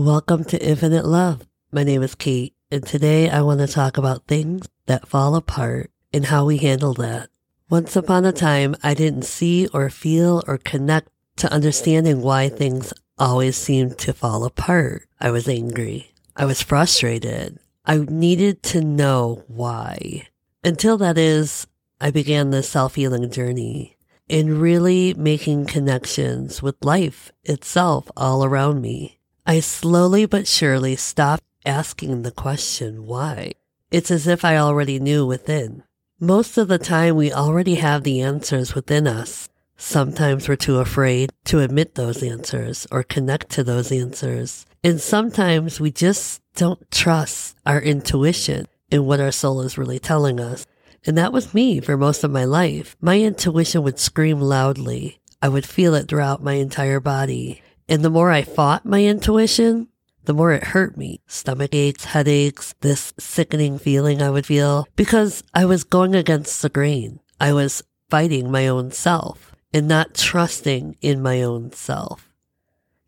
[0.00, 1.46] Welcome to Infinite Love.
[1.70, 5.90] My name is Kate, and today I want to talk about things that fall apart
[6.10, 7.28] and how we handle that.
[7.68, 12.94] Once upon a time, I didn't see or feel or connect to understanding why things
[13.18, 15.06] always seemed to fall apart.
[15.20, 16.14] I was angry.
[16.34, 17.58] I was frustrated.
[17.84, 20.28] I needed to know why.
[20.64, 21.66] Until that is,
[22.00, 23.98] I began this self healing journey
[24.30, 29.19] in really making connections with life itself all around me.
[29.46, 33.52] I slowly but surely stopped asking the question why.
[33.90, 35.82] It's as if I already knew within.
[36.20, 39.48] Most of the time, we already have the answers within us.
[39.76, 44.66] Sometimes we're too afraid to admit those answers or connect to those answers.
[44.84, 50.38] And sometimes we just don't trust our intuition in what our soul is really telling
[50.38, 50.66] us.
[51.06, 52.94] And that was me for most of my life.
[53.00, 55.20] My intuition would scream loudly.
[55.40, 57.62] I would feel it throughout my entire body.
[57.90, 59.88] And the more I fought my intuition,
[60.24, 61.20] the more it hurt me.
[61.26, 66.68] Stomach aches, headaches, this sickening feeling I would feel because I was going against the
[66.68, 67.18] grain.
[67.40, 72.28] I was fighting my own self and not trusting in my own self.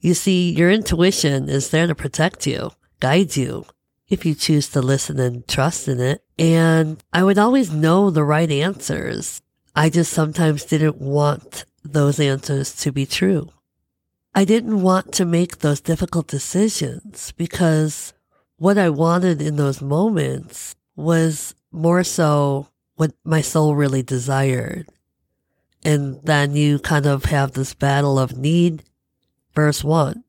[0.01, 3.67] You see, your intuition is there to protect you, guide you,
[4.09, 6.25] if you choose to listen and trust in it.
[6.41, 9.43] And I would always know the right answers.
[9.77, 13.51] I just sometimes didn't want those answers to be true.
[14.35, 18.15] I didn't want to make those difficult decisions because
[18.57, 24.89] what I wanted in those moments was more so what my soul really desired.
[25.85, 28.85] And then you kind of have this battle of need
[29.55, 30.25] versus want.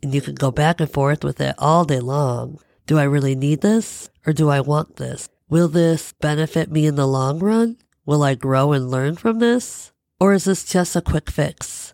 [0.00, 2.60] And you can go back and forth with it all day long.
[2.86, 5.28] Do I really need this or do I want this?
[5.48, 7.78] Will this benefit me in the long run?
[8.06, 9.90] Will I grow and learn from this?
[10.20, 11.93] Or is this just a quick fix?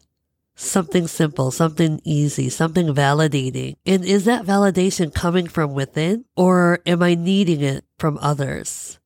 [0.62, 3.76] Something simple, something easy, something validating.
[3.86, 9.00] And is that validation coming from within or am I needing it from others?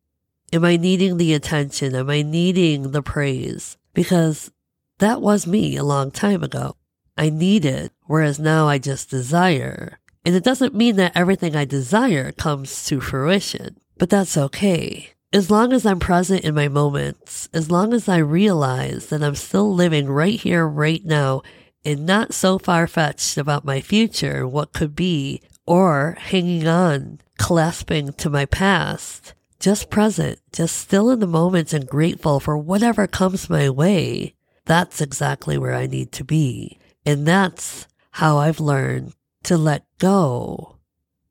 [0.53, 1.95] Am I needing the attention?
[1.95, 3.79] Am I needing the praise?
[3.95, 4.51] Because
[4.99, 6.77] that was me a long time ago.
[7.17, 10.01] I needed, whereas now I just desire.
[10.25, 15.14] And it doesn't mean that everything I desire comes to fruition, but that's okay.
[15.35, 19.35] As long as I'm present in my moments, as long as I realize that I'm
[19.35, 21.43] still living right here, right now,
[21.85, 28.13] and not so far fetched about my future, what could be, or hanging on, clasping
[28.13, 33.51] to my past, just present, just still in the moments and grateful for whatever comes
[33.51, 34.37] my way,
[34.67, 36.79] that's exactly where I need to be.
[37.05, 40.77] And that's how I've learned to let go,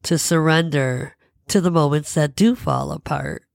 [0.04, 1.16] to surrender
[1.48, 3.46] to the moments that do fall apart.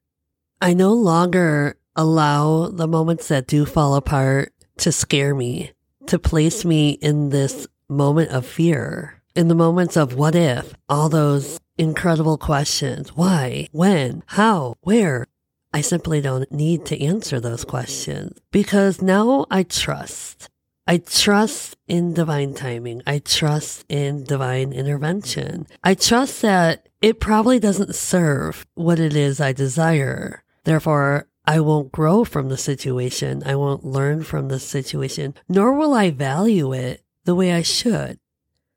[0.60, 5.70] I no longer allow the moments that do fall apart to scare me,
[6.06, 11.08] to place me in this moment of fear, in the moments of what if, all
[11.08, 13.10] those incredible questions.
[13.14, 13.68] Why?
[13.70, 14.24] When?
[14.26, 14.74] How?
[14.80, 15.26] Where?
[15.72, 20.48] I simply don't need to answer those questions because now I trust.
[20.88, 23.02] I trust in divine timing.
[23.06, 25.68] I trust in divine intervention.
[25.84, 30.42] I trust that it probably doesn't serve what it is I desire.
[30.68, 33.42] Therefore, I won't grow from the situation.
[33.46, 38.18] I won't learn from the situation, nor will I value it the way I should.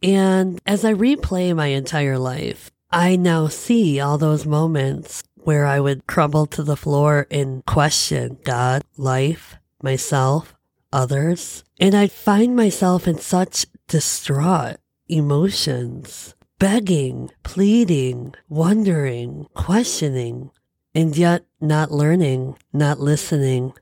[0.01, 5.81] And as I replay my entire life, I now see all those moments where I
[5.81, 10.55] would crumble to the floor and question God, life, myself,
[10.93, 11.65] others.
[11.77, 14.77] And I'd find myself in such distraught
[15.09, 20.51] emotions, begging, pleading, wondering, questioning,
[20.93, 23.73] and yet not learning, not listening,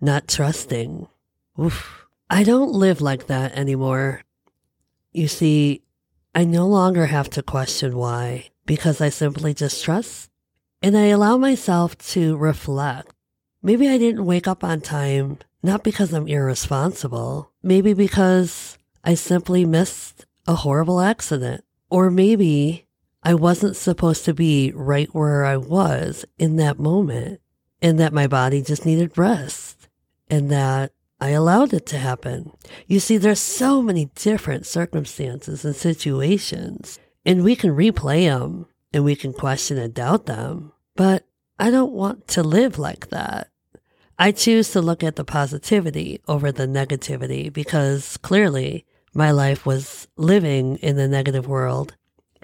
[0.00, 1.08] not trusting.
[1.60, 2.06] Oof.
[2.28, 4.22] I don't live like that anymore.
[5.12, 5.82] You see,
[6.34, 10.30] I no longer have to question why because I simply just trust
[10.82, 13.12] and I allow myself to reflect.
[13.62, 19.64] Maybe I didn't wake up on time not because I'm irresponsible, maybe because I simply
[19.64, 21.64] missed a horrible accident.
[21.90, 22.85] Or maybe
[23.26, 27.40] I wasn't supposed to be right where I was in that moment
[27.82, 29.88] and that my body just needed rest
[30.30, 32.52] and that I allowed it to happen.
[32.86, 39.04] You see, there's so many different circumstances and situations and we can replay them and
[39.04, 41.26] we can question and doubt them, but
[41.58, 43.48] I don't want to live like that.
[44.20, 50.06] I choose to look at the positivity over the negativity because clearly my life was
[50.16, 51.96] living in the negative world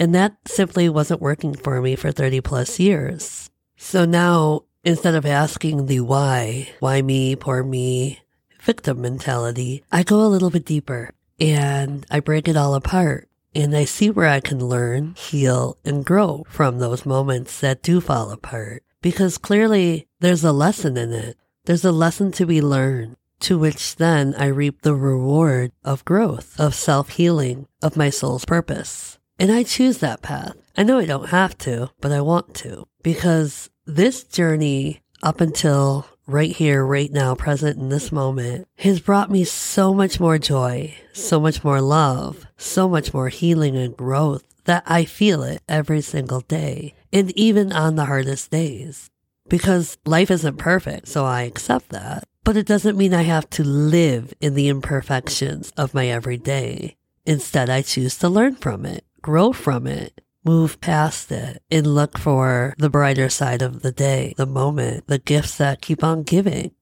[0.03, 3.49] and that simply wasn't working for me for 30 plus years.
[3.77, 8.19] So now instead of asking the why, why me, poor me,
[8.61, 13.77] victim mentality, I go a little bit deeper and I break it all apart And
[13.77, 18.33] I see where I can learn, heal, and grow from those moments that do fall
[18.33, 18.83] apart.
[19.03, 21.37] Because clearly there's a lesson in it.
[21.67, 26.59] There's a lesson to be learned, to which then I reap the reward of growth,
[26.59, 29.21] of self healing, of my soul's purpose.
[29.39, 30.57] And I choose that path.
[30.77, 32.87] I know I don't have to, but I want to.
[33.03, 39.31] Because this journey up until right here, right now, present in this moment, has brought
[39.31, 44.45] me so much more joy, so much more love, so much more healing and growth
[44.65, 49.11] that I feel it every single day and even on the hardest days.
[49.49, 52.25] Because life isn't perfect, so I accept that.
[52.45, 56.97] But it doesn't mean I have to live in the imperfections of my everyday.
[57.27, 62.19] Instead, I choose to learn from it, grow from it, move past it and look
[62.19, 66.73] for the brighter side of the day, the moment, the gifts that keep on giving.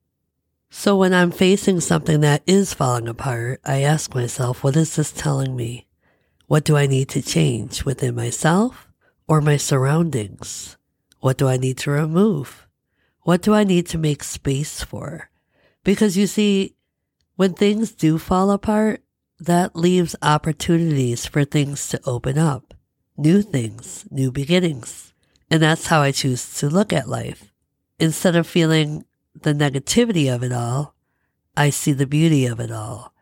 [0.70, 5.12] So when I'm facing something that is falling apart, I ask myself, what is this
[5.12, 5.87] telling me?
[6.46, 8.88] What do I need to change within myself
[9.28, 10.76] or my surroundings?
[11.20, 12.66] What do I need to remove?
[13.22, 15.31] What do I need to make space for?
[15.84, 16.76] Because you see,
[17.37, 19.02] when things do fall apart,
[19.40, 22.75] that leaves opportunities for things to open up
[23.16, 25.12] new things, new beginnings.
[25.50, 27.52] And that's how I choose to look at life.
[27.98, 29.04] Instead of feeling
[29.34, 30.94] the negativity of it all,
[31.56, 33.12] I see the beauty of it all.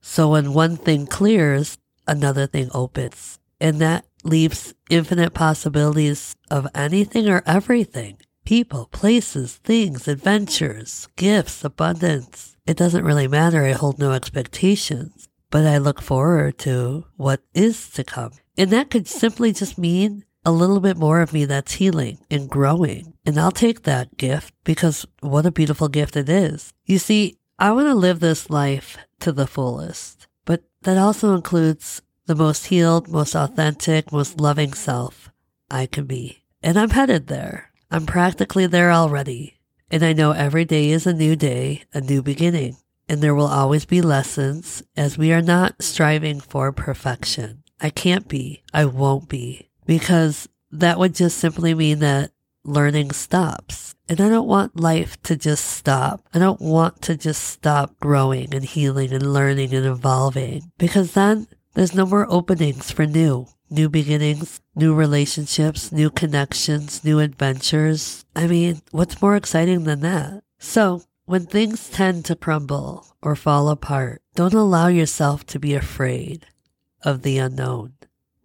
[0.00, 1.76] So when one thing clears,
[2.06, 3.38] another thing opens.
[3.60, 8.18] And that leaves infinite possibilities of anything or everything.
[8.44, 12.56] People, places, things, adventures, gifts, abundance.
[12.66, 13.64] It doesn't really matter.
[13.64, 18.32] I hold no expectations, but I look forward to what is to come.
[18.58, 22.50] And that could simply just mean a little bit more of me that's healing and
[22.50, 23.14] growing.
[23.24, 26.74] And I'll take that gift because what a beautiful gift it is.
[26.84, 32.02] You see, I want to live this life to the fullest, but that also includes
[32.26, 35.30] the most healed, most authentic, most loving self
[35.70, 36.42] I can be.
[36.62, 37.72] And I'm headed there.
[37.90, 39.56] I'm practically there already.
[39.90, 42.76] And I know every day is a new day, a new beginning.
[43.08, 47.62] And there will always be lessons as we are not striving for perfection.
[47.80, 48.62] I can't be.
[48.72, 52.32] I won't be because that would just simply mean that
[52.64, 53.94] learning stops.
[54.08, 56.26] And I don't want life to just stop.
[56.32, 61.48] I don't want to just stop growing and healing and learning and evolving because then
[61.74, 68.24] there's no more openings for new, new beginnings, new relationships, new connections, new adventures.
[68.34, 70.42] I mean, what's more exciting than that?
[70.58, 76.46] So when things tend to crumble or fall apart, don't allow yourself to be afraid
[77.02, 77.94] of the unknown.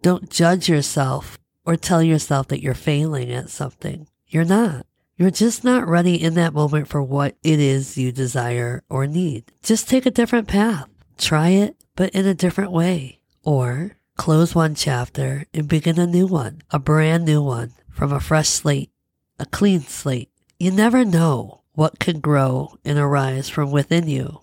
[0.02, 4.08] Don't judge yourself or tell yourself that you're failing at something.
[4.26, 4.84] You're not.
[5.16, 9.44] You're just not ready in that moment for what it is you desire or need.
[9.62, 10.88] Just take a different path.
[11.16, 13.20] Try it, but in a different way.
[13.44, 18.18] Or close one chapter and begin a new one, a brand new one from a
[18.18, 18.90] fresh slate,
[19.38, 20.30] a clean slate.
[20.58, 24.40] You never know what can grow and arise from within you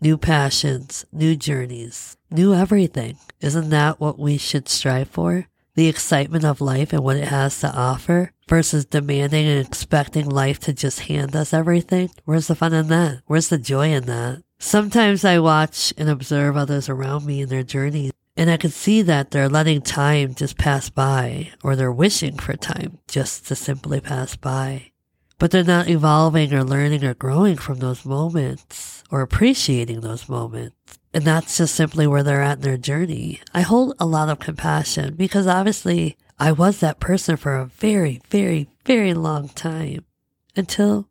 [0.00, 3.16] new passions, new journeys, new everything.
[3.40, 5.46] Isn't that what we should strive for?
[5.74, 10.58] The excitement of life and what it has to offer versus demanding and expecting life
[10.60, 12.10] to just hand us everything.
[12.24, 13.22] Where's the fun in that?
[13.26, 14.42] Where's the joy in that?
[14.58, 19.02] Sometimes I watch and observe others around me in their journeys and I can see
[19.02, 24.00] that they're letting time just pass by or they're wishing for time just to simply
[24.00, 24.92] pass by
[25.38, 30.98] but they're not evolving or learning or growing from those moments or appreciating those moments.
[31.12, 33.40] And that's just simply where they're at in their journey.
[33.54, 38.20] I hold a lot of compassion because obviously I was that person for a very,
[38.28, 40.04] very, very long time
[40.54, 41.08] until,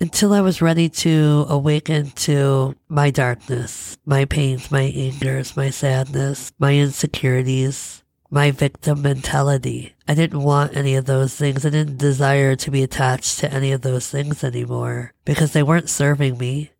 [0.00, 6.52] until I was ready to awaken to my darkness, my pains, my angers, my sadness,
[6.58, 9.94] my insecurities, my victim mentality.
[10.08, 11.64] I didn't want any of those things.
[11.64, 15.90] I didn't desire to be attached to any of those things anymore because they weren't
[15.90, 16.70] serving me.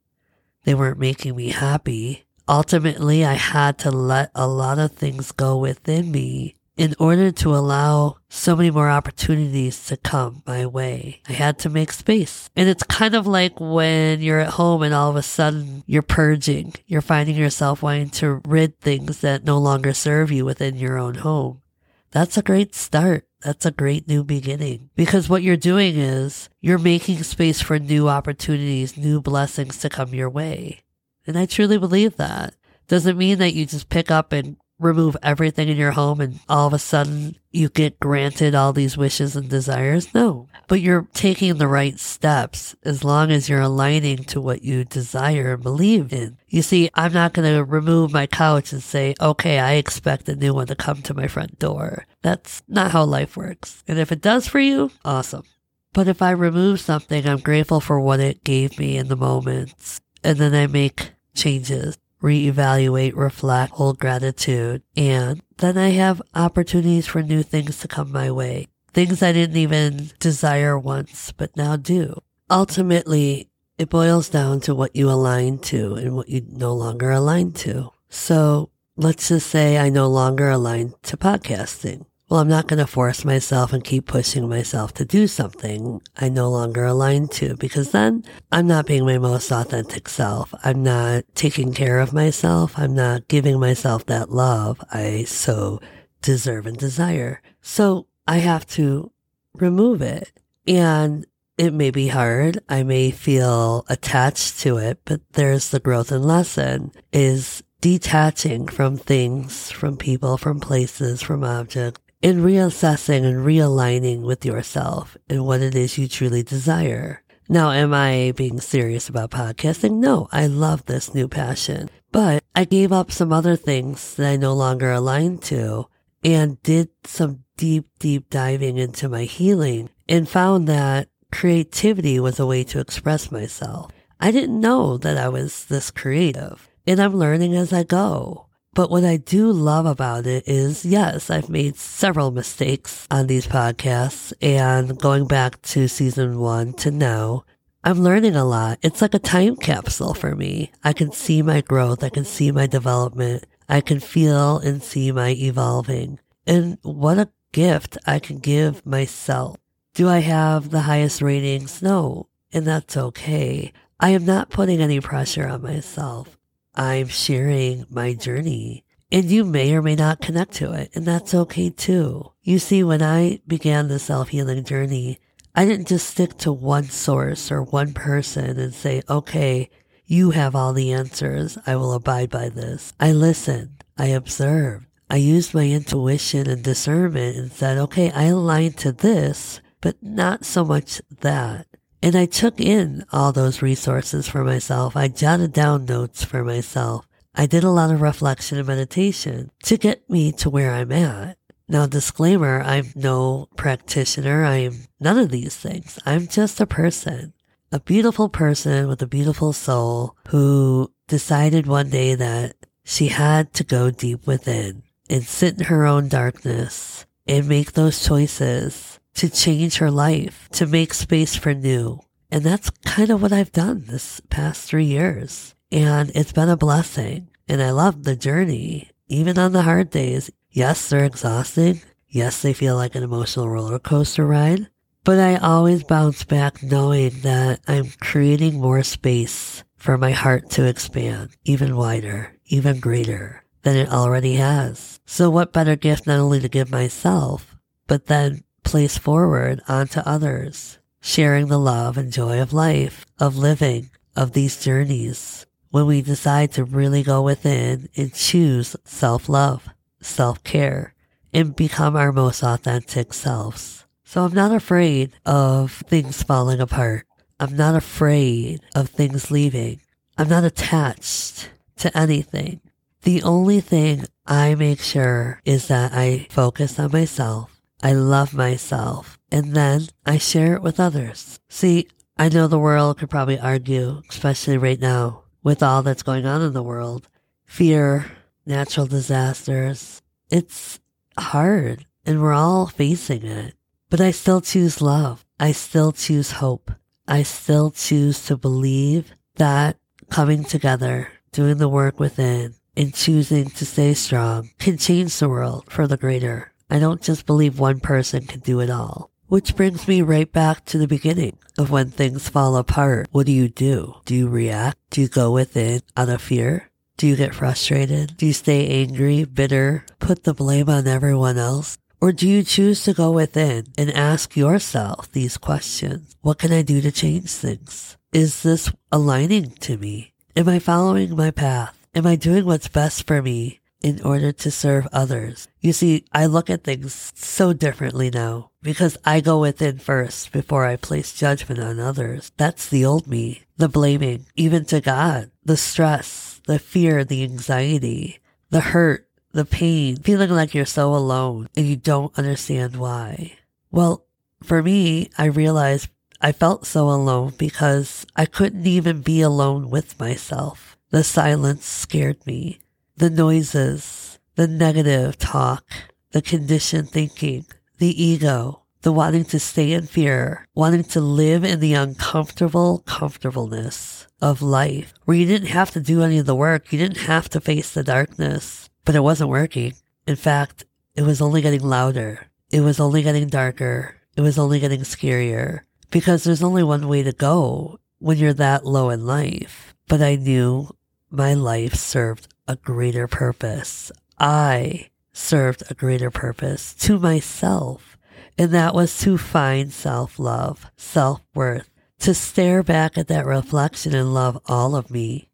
[0.65, 2.25] They weren't making me happy.
[2.49, 7.55] Ultimately, I had to let a lot of things go within me in order to
[7.55, 12.51] allow so many more opportunities to come my way, I had to make space.
[12.55, 16.03] And it's kind of like when you're at home and all of a sudden you're
[16.03, 20.99] purging, you're finding yourself wanting to rid things that no longer serve you within your
[20.99, 21.63] own home.
[22.11, 23.27] That's a great start.
[23.43, 28.09] That's a great new beginning because what you're doing is you're making space for new
[28.09, 30.81] opportunities, new blessings to come your way.
[31.27, 32.55] And I truly believe that.
[32.89, 36.67] Doesn't mean that you just pick up and remove everything in your home and all
[36.67, 40.13] of a sudden you get granted all these wishes and desires.
[40.15, 44.85] No, but you're taking the right steps as long as you're aligning to what you
[44.85, 46.37] desire and believe in.
[46.49, 50.37] You see, I'm not going to remove my couch and say, okay, I expect a
[50.37, 52.05] new one to come to my front door.
[52.23, 53.83] That's not how life works.
[53.89, 55.45] And if it does for you, awesome.
[55.93, 60.03] But if I remove something, I'm grateful for what it gave me in the moments.
[60.23, 67.23] And then I make changes reevaluate, reflect, hold gratitude, and then I have opportunities for
[67.23, 68.67] new things to come my way.
[68.93, 72.21] Things I didn't even desire once, but now do.
[72.51, 77.53] Ultimately, it boils down to what you align to and what you no longer align
[77.65, 77.93] to.
[78.09, 82.07] So let's just say I no longer align to podcasting.
[82.29, 86.29] Well, I'm not going to force myself and keep pushing myself to do something I
[86.29, 90.53] no longer align to because then I'm not being my most authentic self.
[90.65, 92.77] I'm not taking care of myself.
[92.77, 95.81] I'm not giving myself that love I so
[96.21, 97.41] deserve and desire.
[97.61, 99.13] So I have to
[99.55, 100.33] remove it.
[100.67, 102.59] And it may be hard.
[102.69, 108.97] I may feel attached to it, but there's the growth and lesson is detaching from
[108.97, 115.61] things, from people, from places, from objects in reassessing and realigning with yourself and what
[115.61, 117.23] it is you truly desire.
[117.49, 119.93] Now, am I being serious about podcasting?
[119.99, 124.37] No, I love this new passion, but I gave up some other things that I
[124.37, 125.87] no longer aligned to
[126.25, 132.47] and did some deep, deep diving into my healing and found that creativity was a
[132.47, 133.93] way to express myself.
[134.19, 138.46] I didn't know that I was this creative and I'm learning as I go.
[138.77, 143.47] But what I do love about it is, yes, I've made several mistakes on these
[143.47, 147.47] podcasts and going back to season one to now,
[147.83, 148.79] I'm learning a lot.
[148.83, 150.73] It's like a time capsule for me.
[150.85, 152.05] I can see my growth.
[152.05, 153.47] I can see my development.
[153.67, 156.21] I can feel and see my evolving.
[156.47, 159.57] And what a gift I can give myself.
[159.95, 161.81] Do I have the highest ratings?
[161.81, 162.29] No.
[162.53, 163.73] And that's okay.
[163.99, 166.36] I am not putting any pressure on myself.
[166.77, 170.91] I'm sharing my journey and you may or may not connect to it.
[170.95, 172.33] And that's okay too.
[172.43, 175.19] You see, when I began the self healing journey,
[175.55, 179.71] I didn't just stick to one source or one person and say, okay,
[180.05, 181.57] you have all the answers.
[181.67, 182.93] I will abide by this.
[183.01, 183.85] I listened.
[183.97, 184.87] I observed.
[185.09, 190.45] I used my intuition and discernment and said, okay, I align to this, but not
[190.45, 191.67] so much that.
[192.07, 194.95] And I took in all those resources for myself.
[194.95, 197.05] I jotted down notes for myself.
[197.35, 201.37] I did a lot of reflection and meditation to get me to where I'm at.
[201.69, 204.45] Now, disclaimer, I'm no practitioner.
[204.45, 205.99] I'm none of these things.
[206.07, 207.33] I'm just a person,
[207.73, 213.65] a beautiful person with a beautiful soul who decided one day that she had to
[213.65, 219.79] go deep within and sit in her own darkness and make those choices to change
[219.79, 222.01] her life, to make space for new.
[222.31, 225.55] And that's kind of what I've done this past three years.
[225.71, 227.29] And it's been a blessing.
[227.49, 230.31] And I love the journey, even on the hard days.
[230.51, 231.83] Yes, they're exhausting.
[232.09, 234.69] Yes, they feel like an emotional roller coaster ride.
[235.05, 240.65] But I always bounce back knowing that I'm creating more space for my heart to
[240.67, 244.99] expand even wider, even greater than it already has.
[245.07, 247.57] So what better gift not only to give myself,
[247.87, 253.89] but then place forward onto others, sharing the love and joy of life, of living,
[254.17, 255.47] of these journeys.
[255.71, 259.69] When we decide to really go within and choose self love,
[260.01, 260.95] self care,
[261.33, 263.85] and become our most authentic selves.
[264.05, 267.07] So I'm not afraid of things falling apart.
[267.39, 269.81] I'm not afraid of things leaving.
[270.19, 272.61] I'm not attached to anything.
[273.03, 279.19] The only thing I make sure is that I focus on myself I love myself,
[279.31, 281.39] and then I share it with others.
[281.49, 286.27] See, I know the world could probably argue, especially right now, with all that's going
[286.27, 287.09] on in the world
[287.45, 288.11] fear,
[288.45, 290.03] natural disasters.
[290.31, 290.81] It's
[291.19, 293.55] hard, and we're all facing it.
[293.89, 295.25] But I still choose love.
[295.39, 296.73] I still choose hope.
[297.07, 299.77] I still choose to believe that
[300.11, 305.65] coming together, doing the work within, and choosing to stay strong can change the world
[305.69, 306.53] for the greater.
[306.69, 309.11] I don't just believe one person can do it all.
[309.29, 313.09] Which brings me right back to the beginning of when things fall apart.
[313.11, 313.97] What do you do?
[314.05, 314.79] Do you react?
[314.91, 316.71] Do you go within out of fear?
[316.97, 318.17] Do you get frustrated?
[318.17, 321.77] Do you stay angry, bitter, put the blame on everyone else?
[322.01, 326.17] Or do you choose to go within and ask yourself these questions?
[326.21, 327.97] What can I do to change things?
[328.13, 330.13] Is this aligning to me?
[330.37, 331.77] Am I following my path?
[331.95, 335.49] Am I doing what's best for me in order to serve others.
[335.61, 340.65] You see, I look at things so differently now because I go within first before
[340.65, 342.33] I place judgment on others.
[342.37, 348.19] That's the old me, the blaming, even to God, the stress, the fear, the anxiety,
[348.51, 353.37] the hurt, the pain, feeling like you're so alone and you don't understand why.
[353.71, 354.07] Well,
[354.43, 355.91] for me, I realized
[356.21, 360.77] I felt so alone because I couldn't even be alone with myself.
[360.91, 362.61] The silence scared me.
[362.99, 365.65] The noises, the negative talk,
[366.13, 367.45] the conditioned thinking,
[367.77, 374.07] the ego, the wanting to stay in fear, wanting to live in the uncomfortable comfortableness
[374.23, 376.73] of life where you didn't have to do any of the work.
[376.73, 379.75] You didn't have to face the darkness, but it wasn't working.
[380.07, 382.29] In fact, it was only getting louder.
[382.51, 383.97] It was only getting darker.
[384.17, 388.65] It was only getting scarier because there's only one way to go when you're that
[388.65, 389.75] low in life.
[389.87, 390.75] But I knew
[391.11, 393.91] my life served a greater purpose.
[394.19, 397.97] I served a greater purpose to myself.
[398.39, 403.95] And that was to find self love, self worth, to stare back at that reflection
[403.95, 405.31] and love all of me,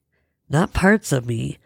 [0.49, 1.59] not parts of me,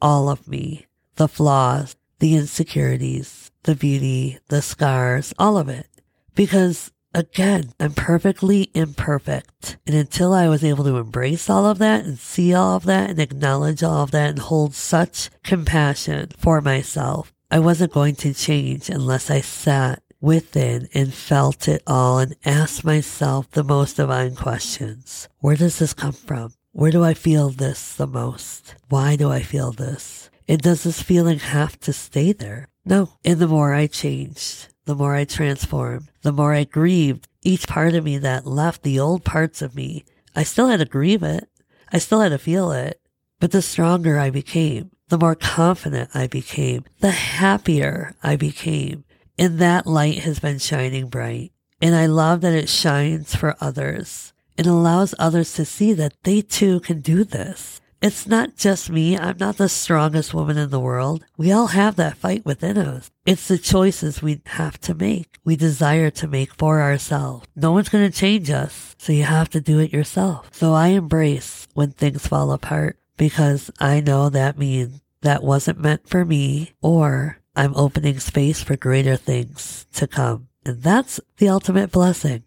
[0.00, 0.86] all of me,
[1.16, 5.86] the flaws, the insecurities, the beauty, the scars, all of it.
[6.34, 9.76] Because again, I'm perfectly imperfect.
[9.86, 13.10] And until I was able to embrace all of that and see all of that
[13.10, 18.34] and acknowledge all of that and hold such compassion for myself, I wasn't going to
[18.34, 24.34] change unless I sat within and felt it all and asked myself the most divine
[24.34, 25.28] questions.
[25.40, 26.54] Where does this come from?
[26.70, 28.76] Where do I feel this the most?
[28.88, 30.30] Why do I feel this?
[30.48, 32.68] And does this feeling have to stay there?
[32.84, 33.10] No.
[33.24, 37.94] And the more I changed, the more I transformed, the more I grieved each part
[37.94, 40.04] of me that left the old parts of me.
[40.34, 41.48] I still had to grieve it.
[41.92, 43.00] I still had to feel it.
[43.38, 49.04] But the stronger I became, the more confident I became, the happier I became.
[49.38, 51.52] And that light has been shining bright.
[51.80, 54.32] And I love that it shines for others.
[54.56, 57.80] It allows others to see that they too can do this.
[58.02, 59.16] It's not just me.
[59.16, 61.24] I'm not the strongest woman in the world.
[61.36, 63.12] We all have that fight within us.
[63.24, 65.38] It's the choices we have to make.
[65.44, 67.46] We desire to make for ourselves.
[67.54, 68.96] No one's going to change us.
[68.98, 70.48] So you have to do it yourself.
[70.52, 76.08] So I embrace when things fall apart because I know that means that wasn't meant
[76.08, 80.48] for me or I'm opening space for greater things to come.
[80.64, 82.40] And that's the ultimate blessing.